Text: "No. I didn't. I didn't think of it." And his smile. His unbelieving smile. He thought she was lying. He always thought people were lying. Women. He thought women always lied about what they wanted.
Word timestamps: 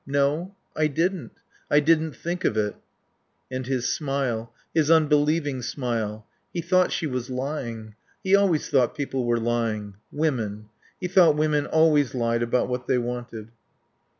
"No. 0.07 0.55
I 0.75 0.87
didn't. 0.87 1.29
I 1.69 1.79
didn't 1.79 2.13
think 2.15 2.43
of 2.43 2.57
it." 2.57 2.73
And 3.51 3.67
his 3.67 3.87
smile. 3.93 4.51
His 4.73 4.89
unbelieving 4.89 5.61
smile. 5.61 6.25
He 6.51 6.59
thought 6.59 6.91
she 6.91 7.05
was 7.05 7.29
lying. 7.29 7.93
He 8.23 8.35
always 8.35 8.67
thought 8.67 8.95
people 8.95 9.25
were 9.25 9.37
lying. 9.39 9.97
Women. 10.11 10.69
He 10.99 11.07
thought 11.07 11.37
women 11.37 11.67
always 11.67 12.15
lied 12.15 12.41
about 12.41 12.67
what 12.67 12.87
they 12.87 12.97
wanted. 12.97 13.49